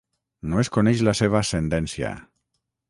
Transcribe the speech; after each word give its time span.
No 0.53 0.61
es 0.61 0.71
coneix 0.77 1.03
la 1.09 1.15
seva 1.21 1.39
ascendència. 1.43 2.13